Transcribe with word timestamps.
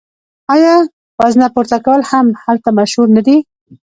آیا 0.53 0.75
وزنه 1.19 1.47
پورته 1.55 1.77
کول 1.85 2.01
هم 2.11 2.25
هلته 2.43 2.69
مشهور 2.79 3.07
نه 3.15 3.21
دي؟ 3.27 3.37